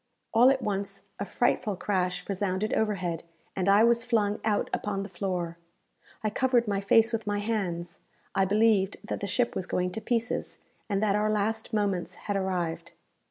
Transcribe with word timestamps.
All 0.33 0.49
at 0.49 0.63
once 0.63 1.03
a 1.19 1.25
frightful 1.25 1.75
crash 1.75 2.27
resounded 2.27 2.73
overhead, 2.73 3.21
and 3.55 3.69
I 3.69 3.83
was 3.83 4.03
flung 4.03 4.39
out 4.43 4.67
upon 4.73 5.03
the 5.03 5.09
floor. 5.09 5.59
I 6.23 6.31
covered 6.31 6.67
my 6.67 6.81
face 6.81 7.13
with 7.13 7.27
my 7.27 7.37
hands 7.37 7.99
I 8.33 8.45
believed 8.45 8.97
that 9.03 9.19
the 9.19 9.27
ship 9.27 9.53
was 9.55 9.67
going 9.67 9.91
to 9.91 10.01
pieces, 10.01 10.57
and 10.89 11.03
that 11.03 11.15
our 11.15 11.29
last 11.29 11.71
moments 11.71 12.15
had 12.15 12.35
arrived. 12.35 12.93